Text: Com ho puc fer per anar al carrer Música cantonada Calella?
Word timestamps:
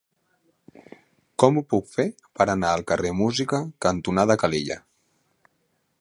Com 1.43 1.59
ho 1.59 1.63
puc 1.73 1.91
fer 1.97 2.07
per 2.39 2.47
anar 2.55 2.73
al 2.79 2.85
carrer 2.93 3.13
Música 3.21 3.63
cantonada 3.87 4.39
Calella? 4.45 4.83